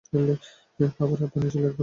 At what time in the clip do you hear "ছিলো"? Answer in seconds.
1.51-1.65